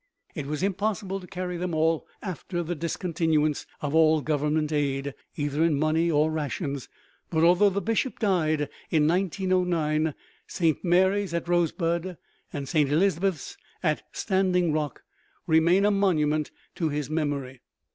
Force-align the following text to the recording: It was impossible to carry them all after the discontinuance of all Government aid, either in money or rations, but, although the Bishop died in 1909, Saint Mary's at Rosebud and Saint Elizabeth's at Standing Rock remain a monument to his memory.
It 0.33 0.47
was 0.47 0.63
impossible 0.63 1.19
to 1.19 1.27
carry 1.27 1.57
them 1.57 1.75
all 1.75 2.07
after 2.23 2.63
the 2.63 2.73
discontinuance 2.73 3.67
of 3.81 3.93
all 3.93 4.21
Government 4.21 4.71
aid, 4.71 5.13
either 5.37 5.63
in 5.63 5.77
money 5.77 6.09
or 6.09 6.31
rations, 6.31 6.89
but, 7.29 7.43
although 7.43 7.69
the 7.69 7.83
Bishop 7.83 8.17
died 8.17 8.67
in 8.89 9.05
1909, 9.07 10.15
Saint 10.47 10.83
Mary's 10.83 11.35
at 11.35 11.47
Rosebud 11.47 12.17
and 12.51 12.67
Saint 12.67 12.91
Elizabeth's 12.91 13.57
at 13.83 14.01
Standing 14.11 14.73
Rock 14.73 15.03
remain 15.45 15.85
a 15.85 15.91
monument 15.91 16.49
to 16.77 16.89
his 16.89 17.07
memory. 17.07 17.61